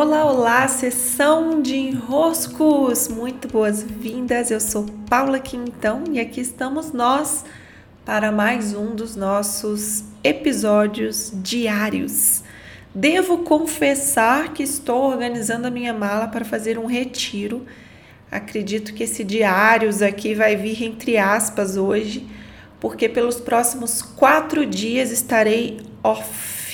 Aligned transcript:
Olá, 0.00 0.24
olá, 0.24 0.68
sessão 0.68 1.60
de 1.60 1.74
enroscos! 1.74 3.08
Muito 3.08 3.48
boas-vindas, 3.48 4.48
eu 4.48 4.60
sou 4.60 4.86
Paula 5.10 5.40
Quintão 5.40 6.04
e 6.12 6.20
aqui 6.20 6.40
estamos 6.40 6.92
nós 6.92 7.44
para 8.04 8.30
mais 8.30 8.72
um 8.74 8.94
dos 8.94 9.16
nossos 9.16 10.04
episódios 10.22 11.32
diários. 11.34 12.44
Devo 12.94 13.38
confessar 13.38 14.52
que 14.52 14.62
estou 14.62 15.02
organizando 15.02 15.66
a 15.66 15.70
minha 15.70 15.92
mala 15.92 16.28
para 16.28 16.44
fazer 16.44 16.78
um 16.78 16.86
retiro. 16.86 17.66
Acredito 18.30 18.94
que 18.94 19.02
esse 19.02 19.24
diários 19.24 20.00
aqui 20.00 20.32
vai 20.32 20.54
vir 20.54 20.80
entre 20.80 21.18
aspas 21.18 21.76
hoje, 21.76 22.24
porque 22.78 23.08
pelos 23.08 23.40
próximos 23.40 24.00
quatro 24.00 24.64
dias 24.64 25.10
estarei 25.10 25.80
off 26.04 26.68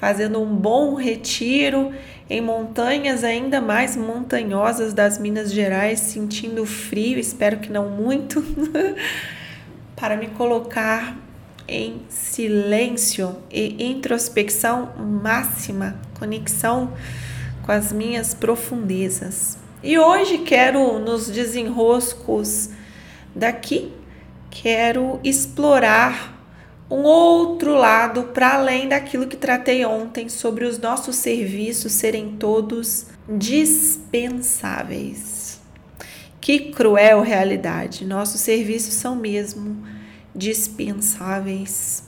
fazendo 0.00 0.40
um 0.40 0.56
bom 0.56 0.94
retiro 0.94 1.92
em 2.30 2.40
montanhas 2.40 3.24
ainda 3.24 3.60
mais 3.60 3.96
montanhosas 3.96 4.94
das 4.94 5.18
Minas 5.18 5.52
Gerais, 5.52 5.98
sentindo 5.98 6.64
frio, 6.64 7.18
espero 7.18 7.58
que 7.58 7.72
não 7.72 7.90
muito, 7.90 8.40
para 9.96 10.16
me 10.16 10.28
colocar 10.28 11.18
em 11.66 12.02
silêncio 12.08 13.34
e 13.50 13.84
introspecção 13.84 14.92
máxima, 14.96 16.00
conexão 16.20 16.92
com 17.66 17.72
as 17.72 17.92
minhas 17.92 18.32
profundezas. 18.32 19.58
E 19.82 19.98
hoje 19.98 20.38
quero, 20.38 21.00
nos 21.00 21.28
desenroscos 21.28 22.70
daqui, 23.34 23.92
quero 24.50 25.18
explorar 25.24 26.39
um 26.90 27.04
outro 27.04 27.74
lado 27.74 28.24
para 28.34 28.54
além 28.54 28.88
daquilo 28.88 29.28
que 29.28 29.36
tratei 29.36 29.84
ontem 29.84 30.28
sobre 30.28 30.64
os 30.64 30.76
nossos 30.78 31.14
serviços 31.16 31.92
serem 31.92 32.36
todos 32.36 33.06
dispensáveis. 33.28 35.60
Que 36.40 36.72
cruel 36.72 37.22
realidade! 37.22 38.04
Nossos 38.04 38.40
serviços 38.40 38.94
são 38.94 39.14
mesmo 39.14 39.86
dispensáveis. 40.34 42.02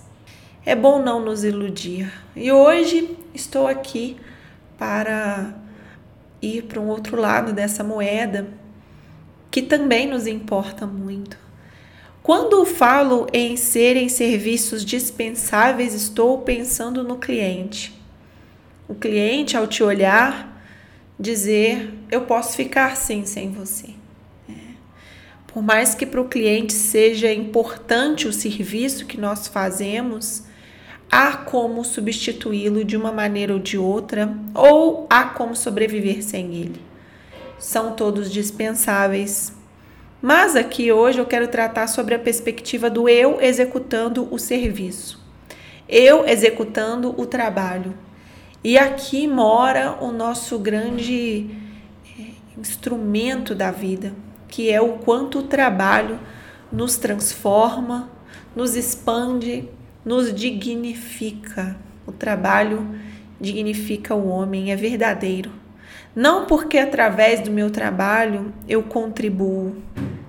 É 0.67 0.75
bom 0.75 1.01
não 1.01 1.25
nos 1.25 1.45
iludir. 1.45 2.13
E 2.35 2.51
hoje 2.51 3.17
estou 3.33 3.69
aqui 3.69 4.17
para 4.77 5.55
ir 6.41 6.63
para 6.63 6.81
um 6.81 6.89
outro 6.89 7.17
lado 7.17 7.53
dessa 7.53 7.85
moeda 7.85 8.49
que 9.49 9.63
também 9.63 10.09
nos 10.09 10.27
importa 10.27 10.85
muito 10.87 11.39
quando 12.23 12.65
falo 12.65 13.27
em 13.33 13.57
serem 13.57 14.09
serviços 14.09 14.85
dispensáveis, 14.85 15.93
estou 15.93 16.39
pensando 16.39 17.03
no 17.03 17.17
cliente. 17.17 17.93
O 18.89 18.95
cliente, 18.95 19.57
ao 19.57 19.67
te 19.67 19.83
olhar, 19.83 20.63
dizer: 21.19 21.93
Eu 22.11 22.23
posso 22.23 22.55
ficar 22.55 22.97
sim 22.97 23.27
sem 23.27 23.51
você. 23.51 23.89
É. 24.49 24.53
Por 25.49 25.63
mais 25.65 25.97
que 25.97 26.07
para 26.07 26.21
o 26.21 26.29
cliente 26.29 26.73
seja 26.73 27.33
importante 27.33 28.29
o 28.29 28.33
serviço 28.33 29.05
que 29.05 29.19
nós 29.19 29.49
fazemos, 29.49 30.45
há 31.11 31.37
como 31.37 31.85
substituí-lo 31.85 32.85
de 32.85 32.97
uma 32.97 33.11
maneira 33.11 33.53
ou 33.53 33.59
de 33.59 33.77
outra, 33.77 34.33
ou 34.55 35.09
há 35.11 35.25
como 35.25 35.57
sobreviver 35.57 36.23
sem 36.23 36.55
ele. 36.55 36.81
São 37.59 37.97
todos 37.97 38.31
dispensáveis 38.31 39.53
mas 40.23 40.55
aqui 40.55 40.93
hoje 40.93 41.19
eu 41.19 41.27
quero 41.27 41.49
tratar 41.49 41.89
sobre 41.89 42.15
a 42.15 42.19
perspectiva 42.19 42.89
do 42.89 43.09
eu 43.09 43.41
executando 43.41 44.29
o 44.31 44.39
serviço, 44.39 45.21
eu 45.89 46.25
executando 46.25 47.13
o 47.21 47.27
trabalho. 47.27 47.93
E 48.63 48.79
aqui 48.79 49.27
mora 49.27 49.99
o 50.01 50.13
nosso 50.13 50.61
grande 50.61 51.51
eh, 52.17 52.27
instrumento 52.57 53.53
da 53.53 53.73
vida, 53.73 54.15
que 54.47 54.71
é 54.71 54.81
o 54.81 54.99
quanto 54.99 55.41
o 55.41 55.43
trabalho 55.43 56.21
nos 56.71 56.97
transforma, 56.97 58.09
nos 58.55 58.77
expande, 58.77 59.69
nos 60.05 60.33
dignifica. 60.33 61.77
O 62.07 62.13
trabalho 62.13 62.95
dignifica 63.41 64.15
o 64.15 64.29
homem, 64.29 64.71
é 64.71 64.77
verdadeiro. 64.77 65.51
Não 66.15 66.47
porque 66.47 66.79
através 66.79 67.41
do 67.41 67.51
meu 67.51 67.71
trabalho 67.71 68.53
eu 68.69 68.83
contribuo, 68.85 69.75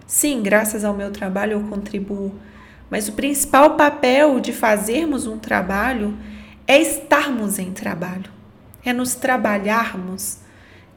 Sim, 0.06 0.42
graças 0.44 0.84
ao 0.84 0.94
meu 0.94 1.12
trabalho 1.12 1.54
eu 1.54 1.64
contribuo, 1.64 2.34
mas 2.90 3.08
o 3.08 3.14
principal 3.14 3.76
papel 3.76 4.40
de 4.40 4.52
fazermos 4.52 5.26
um 5.26 5.38
trabalho 5.38 6.18
é 6.68 6.80
estarmos 6.82 7.58
em 7.60 7.72
trabalho, 7.72 8.30
é 8.86 8.94
nos 8.94 9.16
trabalharmos. 9.16 10.38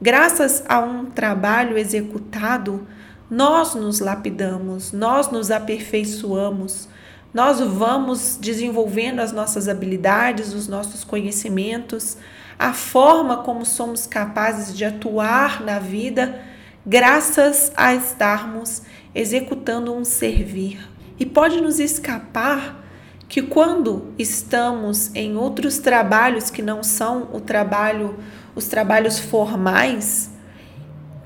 Graças 0.01 0.63
a 0.67 0.79
um 0.79 1.05
trabalho 1.05 1.77
executado, 1.77 2.87
nós 3.29 3.75
nos 3.75 3.99
lapidamos, 3.99 4.91
nós 4.91 5.31
nos 5.31 5.51
aperfeiçoamos, 5.51 6.87
nós 7.33 7.59
vamos 7.59 8.37
desenvolvendo 8.39 9.19
as 9.19 9.31
nossas 9.31 9.67
habilidades, 9.67 10.53
os 10.53 10.67
nossos 10.67 11.03
conhecimentos, 11.03 12.17
a 12.57 12.73
forma 12.73 13.37
como 13.37 13.65
somos 13.65 14.07
capazes 14.07 14.75
de 14.75 14.85
atuar 14.85 15.61
na 15.63 15.77
vida, 15.77 16.39
graças 16.85 17.71
a 17.75 17.93
estarmos 17.93 18.81
executando 19.13 19.93
um 19.93 20.05
servir. 20.05 20.79
E 21.19 21.25
pode 21.25 21.59
nos 21.61 21.79
escapar 21.79 22.83
que 23.27 23.41
quando 23.41 24.13
estamos 24.17 25.13
em 25.15 25.35
outros 25.35 25.79
trabalhos 25.79 26.49
que 26.49 26.61
não 26.61 26.81
são 26.81 27.29
o 27.33 27.41
trabalho, 27.41 28.15
os 28.55 28.67
trabalhos 28.67 29.19
formais, 29.19 30.29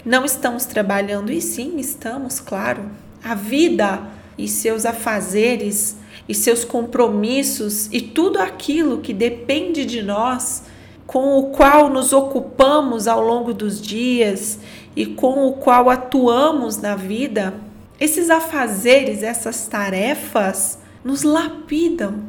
não 0.03 0.25
estamos 0.25 0.65
trabalhando 0.65 1.31
e 1.31 1.41
sim 1.41 1.77
estamos, 1.77 2.39
claro. 2.39 2.89
A 3.23 3.35
vida 3.35 4.01
e 4.37 4.47
seus 4.47 4.85
afazeres 4.85 5.95
e 6.27 6.33
seus 6.33 6.65
compromissos 6.65 7.87
e 7.91 8.01
tudo 8.01 8.39
aquilo 8.39 8.99
que 8.99 9.13
depende 9.13 9.85
de 9.85 10.01
nós, 10.01 10.63
com 11.05 11.37
o 11.37 11.51
qual 11.51 11.89
nos 11.89 12.13
ocupamos 12.13 13.07
ao 13.07 13.21
longo 13.21 13.53
dos 13.53 13.81
dias 13.81 14.57
e 14.95 15.05
com 15.05 15.47
o 15.47 15.53
qual 15.53 15.89
atuamos 15.89 16.77
na 16.77 16.95
vida, 16.95 17.53
esses 17.99 18.29
afazeres, 18.29 19.23
essas 19.23 19.67
tarefas 19.67 20.79
nos 21.03 21.23
lapidam. 21.23 22.21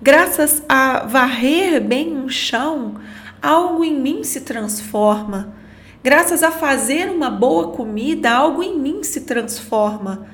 Graças 0.00 0.62
a 0.68 1.04
varrer 1.04 1.80
bem 1.80 2.16
um 2.16 2.28
chão, 2.28 2.94
algo 3.42 3.84
em 3.84 3.98
mim 3.98 4.22
se 4.24 4.42
transforma. 4.42 5.54
Graças 6.02 6.42
a 6.42 6.50
fazer 6.50 7.10
uma 7.10 7.28
boa 7.28 7.72
comida, 7.72 8.30
algo 8.30 8.62
em 8.62 8.78
mim 8.78 9.02
se 9.02 9.22
transforma. 9.22 10.26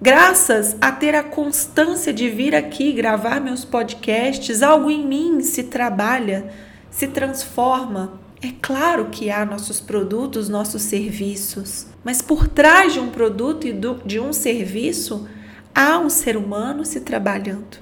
Graças 0.00 0.76
a 0.78 0.92
ter 0.92 1.14
a 1.14 1.22
constância 1.24 2.12
de 2.12 2.28
vir 2.28 2.54
aqui 2.54 2.92
gravar 2.92 3.40
meus 3.40 3.64
podcasts, 3.64 4.62
algo 4.62 4.90
em 4.90 5.04
mim 5.06 5.40
se 5.40 5.64
trabalha, 5.64 6.52
se 6.90 7.06
transforma. 7.06 8.20
É 8.42 8.48
claro 8.60 9.06
que 9.06 9.30
há 9.30 9.46
nossos 9.46 9.80
produtos, 9.80 10.48
nossos 10.48 10.82
serviços, 10.82 11.86
mas 12.04 12.20
por 12.20 12.46
trás 12.46 12.92
de 12.92 13.00
um 13.00 13.08
produto 13.08 13.66
e 13.66 13.74
de 14.04 14.20
um 14.20 14.32
serviço 14.32 15.26
há 15.74 15.98
um 15.98 16.10
ser 16.10 16.36
humano 16.36 16.84
se 16.84 17.00
trabalhando. 17.00 17.78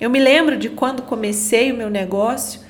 Eu 0.00 0.10
me 0.10 0.18
lembro 0.18 0.56
de 0.56 0.68
quando 0.68 1.02
comecei 1.02 1.70
o 1.70 1.76
meu 1.76 1.88
negócio, 1.88 2.60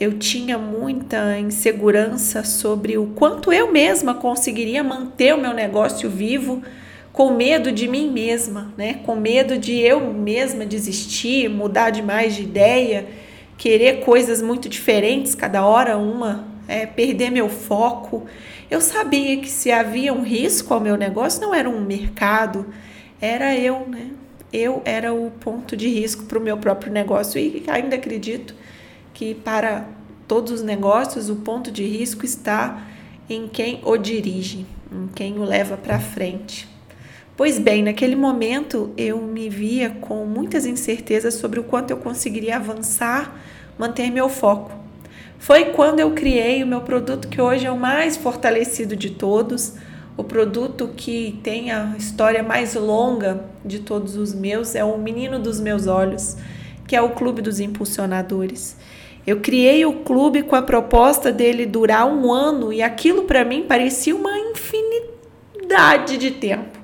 eu 0.00 0.18
tinha 0.18 0.58
muita 0.58 1.38
insegurança 1.38 2.42
sobre 2.42 2.98
o 2.98 3.06
quanto 3.14 3.52
eu 3.52 3.70
mesma 3.70 4.14
conseguiria 4.14 4.82
manter 4.82 5.34
o 5.34 5.40
meu 5.40 5.54
negócio 5.54 6.10
vivo, 6.10 6.62
com 7.12 7.32
medo 7.32 7.70
de 7.70 7.86
mim 7.86 8.10
mesma, 8.10 8.74
né? 8.76 8.94
Com 9.04 9.14
medo 9.14 9.56
de 9.56 9.78
eu 9.78 10.12
mesma 10.12 10.66
desistir, 10.66 11.48
mudar 11.48 11.90
demais 11.90 12.34
de 12.34 12.42
ideia 12.42 13.06
querer 13.56 14.04
coisas 14.04 14.42
muito 14.42 14.68
diferentes, 14.68 15.34
cada 15.34 15.64
hora 15.66 15.96
uma, 15.96 16.46
é, 16.66 16.86
perder 16.86 17.30
meu 17.30 17.48
foco. 17.48 18.24
Eu 18.70 18.80
sabia 18.80 19.36
que 19.38 19.48
se 19.48 19.70
havia 19.70 20.12
um 20.12 20.22
risco 20.22 20.72
ao 20.72 20.80
meu 20.80 20.96
negócio, 20.96 21.40
não 21.40 21.54
era 21.54 21.68
um 21.68 21.80
mercado, 21.80 22.66
era 23.20 23.56
eu, 23.56 23.86
né? 23.88 24.10
Eu 24.52 24.82
era 24.84 25.12
o 25.12 25.30
ponto 25.30 25.76
de 25.76 25.88
risco 25.88 26.24
para 26.24 26.38
o 26.38 26.42
meu 26.42 26.56
próprio 26.56 26.92
negócio 26.92 27.40
e 27.40 27.64
ainda 27.66 27.96
acredito 27.96 28.54
que 29.12 29.34
para 29.34 29.86
todos 30.28 30.52
os 30.52 30.62
negócios 30.62 31.28
o 31.28 31.36
ponto 31.36 31.70
de 31.70 31.84
risco 31.84 32.24
está 32.24 32.86
em 33.28 33.48
quem 33.48 33.80
o 33.84 33.96
dirige, 33.96 34.66
em 34.92 35.08
quem 35.08 35.38
o 35.38 35.44
leva 35.44 35.76
para 35.76 35.98
frente. 35.98 36.68
Pois 37.36 37.58
bem, 37.58 37.82
naquele 37.82 38.14
momento 38.14 38.92
eu 38.96 39.20
me 39.20 39.48
via 39.48 39.90
com 39.90 40.24
muitas 40.24 40.64
incertezas 40.64 41.34
sobre 41.34 41.58
o 41.58 41.64
quanto 41.64 41.90
eu 41.90 41.96
conseguiria 41.96 42.56
avançar, 42.56 43.36
manter 43.76 44.08
meu 44.08 44.28
foco. 44.28 44.70
Foi 45.36 45.66
quando 45.66 45.98
eu 45.98 46.12
criei 46.12 46.62
o 46.62 46.66
meu 46.66 46.82
produto 46.82 47.26
que 47.26 47.40
hoje 47.40 47.66
é 47.66 47.70
o 47.72 47.76
mais 47.76 48.16
fortalecido 48.16 48.94
de 48.94 49.10
todos, 49.10 49.74
o 50.16 50.22
produto 50.22 50.92
que 50.96 51.40
tem 51.42 51.72
a 51.72 51.96
história 51.98 52.40
mais 52.40 52.76
longa 52.76 53.44
de 53.64 53.80
todos 53.80 54.16
os 54.16 54.32
meus, 54.32 54.76
é 54.76 54.84
o 54.84 54.96
menino 54.96 55.40
dos 55.40 55.58
meus 55.58 55.88
olhos, 55.88 56.36
que 56.86 56.94
é 56.94 57.02
o 57.02 57.10
Clube 57.10 57.42
dos 57.42 57.58
Impulsionadores. 57.58 58.76
Eu 59.26 59.40
criei 59.40 59.84
o 59.84 60.04
clube 60.04 60.44
com 60.44 60.54
a 60.54 60.62
proposta 60.62 61.32
dele 61.32 61.66
durar 61.66 62.06
um 62.06 62.32
ano 62.32 62.72
e 62.72 62.80
aquilo 62.80 63.24
para 63.24 63.44
mim 63.44 63.64
parecia 63.66 64.14
uma 64.14 64.38
infinidade 64.38 66.16
de 66.16 66.30
tempo. 66.30 66.83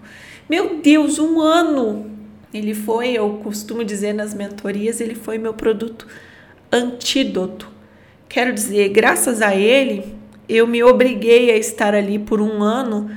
Meu 0.51 0.81
Deus, 0.81 1.21
um 1.21 1.41
ano! 1.41 2.11
Ele 2.53 2.75
foi, 2.75 3.11
eu 3.11 3.39
costumo 3.41 3.85
dizer 3.85 4.13
nas 4.13 4.35
mentorias, 4.35 5.01
ele 5.01 5.15
foi 5.15 5.39
meu 5.39 5.55
produto 5.55 6.09
antídoto. 6.73 7.69
Quero 8.29 8.53
dizer, 8.53 8.89
graças 8.89 9.43
a 9.43 9.55
ele, 9.55 10.13
eu 10.49 10.67
me 10.67 10.83
obriguei 10.83 11.53
a 11.53 11.57
estar 11.57 11.95
ali 11.95 12.19
por 12.19 12.41
um 12.41 12.65
ano, 12.65 13.09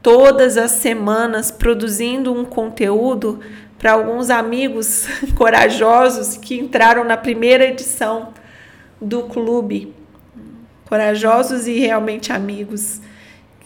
todas 0.00 0.56
as 0.56 0.70
semanas, 0.70 1.50
produzindo 1.50 2.32
um 2.32 2.44
conteúdo 2.44 3.40
para 3.76 3.90
alguns 3.90 4.30
amigos 4.30 5.08
corajosos 5.34 6.36
que 6.36 6.56
entraram 6.56 7.02
na 7.02 7.16
primeira 7.16 7.64
edição 7.66 8.32
do 9.02 9.24
clube. 9.24 9.92
Corajosos 10.88 11.66
e 11.66 11.80
realmente 11.80 12.32
amigos 12.32 13.00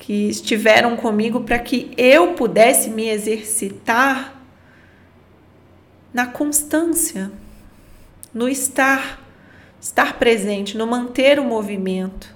que 0.00 0.30
estiveram 0.30 0.96
comigo 0.96 1.42
para 1.42 1.58
que 1.58 1.92
eu 1.96 2.32
pudesse 2.32 2.88
me 2.88 3.08
exercitar 3.08 4.34
na 6.12 6.26
constância, 6.26 7.30
no 8.32 8.48
estar, 8.48 9.22
estar 9.78 10.18
presente, 10.18 10.76
no 10.76 10.86
manter 10.86 11.38
o 11.38 11.44
movimento. 11.44 12.34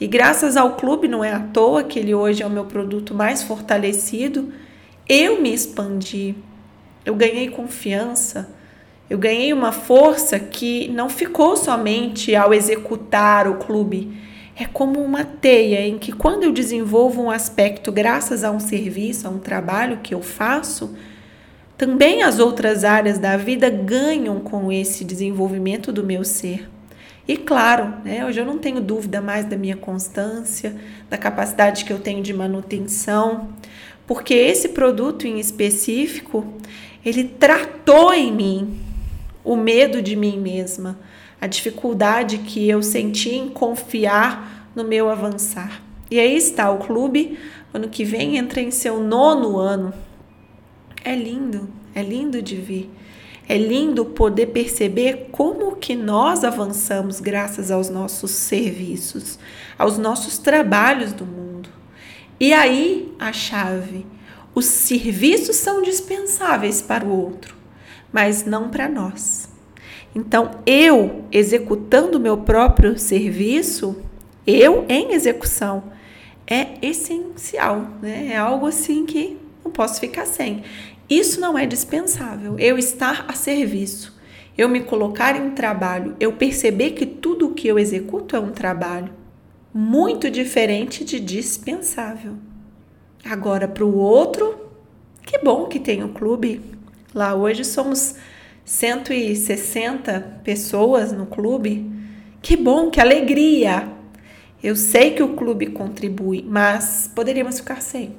E 0.00 0.06
graças 0.06 0.56
ao 0.56 0.76
clube, 0.76 1.08
não 1.08 1.24
é 1.24 1.32
à 1.32 1.40
toa 1.40 1.82
que 1.82 1.98
ele 1.98 2.14
hoje 2.14 2.42
é 2.42 2.46
o 2.46 2.50
meu 2.50 2.64
produto 2.64 3.12
mais 3.12 3.42
fortalecido, 3.42 4.52
eu 5.08 5.42
me 5.42 5.52
expandi, 5.52 6.36
eu 7.04 7.16
ganhei 7.16 7.50
confiança, 7.50 8.48
eu 9.10 9.18
ganhei 9.18 9.52
uma 9.52 9.72
força 9.72 10.38
que 10.38 10.86
não 10.88 11.08
ficou 11.08 11.56
somente 11.56 12.34
ao 12.36 12.54
executar 12.54 13.48
o 13.48 13.56
clube. 13.56 14.16
É 14.58 14.64
como 14.64 15.02
uma 15.02 15.22
teia 15.22 15.86
em 15.86 15.98
que, 15.98 16.12
quando 16.12 16.44
eu 16.44 16.52
desenvolvo 16.52 17.22
um 17.22 17.30
aspecto 17.30 17.92
graças 17.92 18.42
a 18.42 18.50
um 18.50 18.58
serviço, 18.58 19.28
a 19.28 19.30
um 19.30 19.38
trabalho 19.38 19.98
que 20.02 20.14
eu 20.14 20.22
faço, 20.22 20.96
também 21.76 22.22
as 22.22 22.38
outras 22.38 22.82
áreas 22.82 23.18
da 23.18 23.36
vida 23.36 23.68
ganham 23.68 24.40
com 24.40 24.72
esse 24.72 25.04
desenvolvimento 25.04 25.92
do 25.92 26.02
meu 26.02 26.24
ser. 26.24 26.70
E 27.28 27.36
claro, 27.36 27.92
né, 28.02 28.24
hoje 28.24 28.40
eu 28.40 28.46
não 28.46 28.56
tenho 28.56 28.80
dúvida 28.80 29.20
mais 29.20 29.44
da 29.44 29.58
minha 29.58 29.76
constância, 29.76 30.74
da 31.10 31.18
capacidade 31.18 31.84
que 31.84 31.92
eu 31.92 31.98
tenho 31.98 32.22
de 32.22 32.32
manutenção, 32.32 33.48
porque 34.06 34.32
esse 34.32 34.70
produto 34.70 35.26
em 35.26 35.38
específico, 35.38 36.46
ele 37.04 37.24
tratou 37.24 38.14
em 38.14 38.32
mim 38.32 38.80
o 39.44 39.54
medo 39.54 40.00
de 40.00 40.16
mim 40.16 40.38
mesma, 40.38 40.98
a 41.46 41.48
dificuldade 41.48 42.38
que 42.38 42.68
eu 42.68 42.82
senti 42.82 43.30
em 43.36 43.48
confiar 43.48 44.68
no 44.74 44.82
meu 44.82 45.08
avançar. 45.08 45.80
E 46.10 46.18
aí 46.18 46.36
está 46.36 46.70
o 46.70 46.78
clube, 46.78 47.38
ano 47.72 47.88
que 47.88 48.04
vem 48.04 48.36
entra 48.36 48.60
em 48.60 48.72
seu 48.72 49.00
nono 49.00 49.56
ano. 49.56 49.94
É 51.04 51.14
lindo, 51.14 51.68
é 51.94 52.02
lindo 52.02 52.42
de 52.42 52.56
ver. 52.56 52.90
É 53.48 53.56
lindo 53.56 54.04
poder 54.04 54.46
perceber 54.46 55.28
como 55.30 55.76
que 55.76 55.94
nós 55.94 56.42
avançamos 56.42 57.20
graças 57.20 57.70
aos 57.70 57.88
nossos 57.88 58.32
serviços, 58.32 59.38
aos 59.78 59.96
nossos 59.96 60.36
trabalhos 60.36 61.12
do 61.12 61.24
mundo. 61.24 61.68
E 62.40 62.52
aí 62.52 63.14
a 63.20 63.32
chave, 63.32 64.04
os 64.52 64.64
serviços 64.64 65.54
são 65.54 65.80
dispensáveis 65.80 66.82
para 66.82 67.04
o 67.04 67.24
outro, 67.24 67.54
mas 68.12 68.44
não 68.44 68.68
para 68.68 68.88
nós. 68.88 69.55
Então, 70.16 70.62
eu 70.64 71.26
executando 71.30 72.16
o 72.16 72.20
meu 72.20 72.38
próprio 72.38 72.98
serviço, 72.98 74.02
eu 74.46 74.86
em 74.88 75.12
execução, 75.12 75.92
é 76.46 76.78
essencial, 76.80 77.86
né? 78.00 78.28
É 78.32 78.36
algo 78.38 78.66
assim 78.66 79.04
que 79.04 79.36
não 79.62 79.70
posso 79.70 80.00
ficar 80.00 80.24
sem. 80.24 80.62
Isso 81.10 81.38
não 81.38 81.58
é 81.58 81.66
dispensável. 81.66 82.58
Eu 82.58 82.78
estar 82.78 83.26
a 83.28 83.34
serviço, 83.34 84.18
eu 84.56 84.70
me 84.70 84.80
colocar 84.80 85.36
em 85.36 85.50
trabalho, 85.50 86.16
eu 86.18 86.32
perceber 86.32 86.92
que 86.92 87.04
tudo 87.04 87.48
o 87.48 87.52
que 87.52 87.68
eu 87.68 87.78
executo 87.78 88.34
é 88.34 88.40
um 88.40 88.52
trabalho 88.52 89.12
muito 89.74 90.30
diferente 90.30 91.04
de 91.04 91.20
dispensável. 91.20 92.36
Agora, 93.22 93.68
para 93.68 93.84
o 93.84 93.98
outro, 93.98 94.58
que 95.26 95.36
bom 95.40 95.66
que 95.66 95.78
tem 95.78 96.02
o 96.02 96.08
clube. 96.08 96.62
Lá 97.14 97.34
hoje 97.34 97.64
somos 97.66 98.14
160 98.66 100.40
pessoas 100.42 101.12
no 101.12 101.24
clube. 101.24 101.88
Que 102.42 102.56
bom, 102.56 102.90
que 102.90 103.00
alegria! 103.00 103.88
Eu 104.62 104.74
sei 104.74 105.12
que 105.12 105.22
o 105.22 105.36
clube 105.36 105.68
contribui, 105.68 106.44
mas 106.46 107.08
poderíamos 107.14 107.60
ficar 107.60 107.80
sem. 107.80 108.16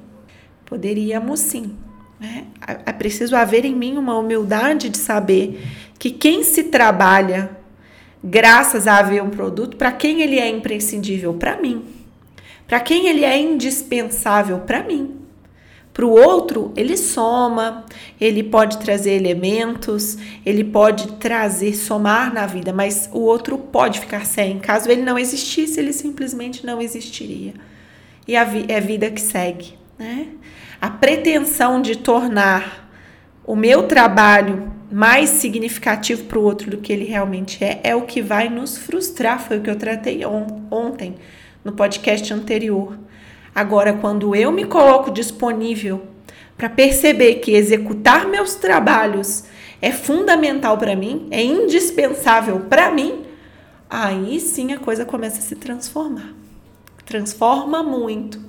Poderíamos 0.64 1.40
sim, 1.40 1.76
né? 2.18 2.46
É 2.86 2.92
preciso 2.92 3.36
haver 3.36 3.66
em 3.66 3.74
mim 3.74 3.98
uma 3.98 4.16
humildade 4.16 4.88
de 4.88 4.96
saber 4.96 5.60
que 5.98 6.10
quem 6.10 6.42
se 6.42 6.64
trabalha 6.64 7.50
graças 8.24 8.86
a 8.86 8.96
haver 8.96 9.22
um 9.22 9.30
produto, 9.30 9.76
para 9.76 9.92
quem 9.92 10.22
ele 10.22 10.38
é 10.38 10.48
imprescindível? 10.48 11.34
Para 11.34 11.60
mim. 11.60 11.84
Para 12.66 12.80
quem 12.80 13.06
ele 13.06 13.24
é 13.24 13.38
indispensável? 13.38 14.60
Para 14.60 14.82
mim. 14.82 15.17
Para 15.98 16.06
o 16.06 16.10
outro, 16.10 16.72
ele 16.76 16.96
soma, 16.96 17.84
ele 18.20 18.44
pode 18.44 18.78
trazer 18.78 19.14
elementos, 19.14 20.16
ele 20.46 20.62
pode 20.62 21.14
trazer, 21.14 21.74
somar 21.74 22.32
na 22.32 22.46
vida, 22.46 22.72
mas 22.72 23.10
o 23.12 23.18
outro 23.18 23.58
pode 23.58 23.98
ficar 23.98 24.24
sem. 24.24 24.60
Caso 24.60 24.88
ele 24.88 25.02
não 25.02 25.18
existisse, 25.18 25.80
ele 25.80 25.92
simplesmente 25.92 26.64
não 26.64 26.80
existiria. 26.80 27.52
E 28.28 28.36
a 28.36 28.44
vi 28.44 28.64
é 28.68 28.76
a 28.76 28.80
vida 28.80 29.10
que 29.10 29.20
segue, 29.20 29.76
né? 29.98 30.28
a 30.80 30.88
pretensão 30.88 31.82
de 31.82 31.96
tornar 31.96 32.88
o 33.44 33.56
meu 33.56 33.88
trabalho 33.88 34.72
mais 34.92 35.30
significativo 35.30 36.26
para 36.26 36.38
o 36.38 36.44
outro 36.44 36.70
do 36.70 36.76
que 36.76 36.92
ele 36.92 37.06
realmente 37.06 37.64
é, 37.64 37.80
é 37.82 37.96
o 37.96 38.02
que 38.02 38.22
vai 38.22 38.48
nos 38.48 38.78
frustrar. 38.78 39.40
Foi 39.40 39.58
o 39.58 39.62
que 39.62 39.70
eu 39.70 39.74
tratei 39.74 40.24
on 40.24 40.46
ontem 40.70 41.16
no 41.64 41.72
podcast 41.72 42.32
anterior. 42.32 42.96
Agora, 43.58 43.92
quando 43.92 44.36
eu 44.36 44.52
me 44.52 44.64
coloco 44.64 45.10
disponível 45.10 46.02
para 46.56 46.70
perceber 46.70 47.40
que 47.40 47.50
executar 47.50 48.24
meus 48.28 48.54
trabalhos 48.54 49.46
é 49.82 49.90
fundamental 49.90 50.78
para 50.78 50.94
mim, 50.94 51.26
é 51.28 51.42
indispensável 51.42 52.60
para 52.70 52.88
mim, 52.92 53.24
aí 53.90 54.38
sim 54.38 54.72
a 54.72 54.78
coisa 54.78 55.04
começa 55.04 55.40
a 55.40 55.42
se 55.42 55.56
transformar. 55.56 56.32
Transforma 57.04 57.82
muito. 57.82 58.40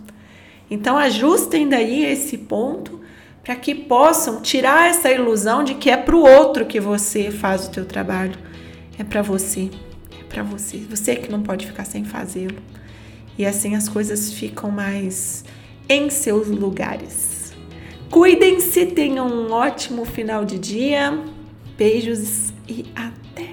Então 0.69 0.95
ajustem 0.95 1.67
daí 1.67 2.05
esse 2.05 2.37
ponto 2.37 3.01
para 3.43 3.55
que 3.55 3.73
possam 3.73 4.43
tirar 4.43 4.91
essa 4.91 5.11
ilusão 5.11 5.63
de 5.63 5.73
que 5.73 5.89
é 5.89 5.97
para 5.97 6.15
o 6.15 6.21
outro 6.21 6.67
que 6.67 6.79
você 6.79 7.31
faz 7.31 7.65
o 7.65 7.71
teu 7.71 7.83
trabalho. 7.83 8.37
É 8.99 9.03
para 9.03 9.23
você, 9.23 9.71
é 10.19 10.23
para 10.29 10.43
você. 10.43 10.77
Você 10.87 11.15
que 11.15 11.31
não 11.31 11.41
pode 11.41 11.65
ficar 11.65 11.85
sem 11.85 12.05
fazê-lo. 12.05 12.61
E 13.39 13.45
assim 13.45 13.73
as 13.73 13.87
coisas 13.87 14.33
ficam 14.33 14.69
mais 14.69 15.45
em 15.87 16.09
seus 16.09 16.49
lugares. 16.49 17.53
Cuidem-se, 18.11 18.87
tenham 18.87 19.27
um 19.27 19.53
ótimo 19.53 20.03
final 20.03 20.43
de 20.43 20.59
dia. 20.59 21.17
Beijos 21.77 22.51
e 22.67 22.85
até 22.93 23.48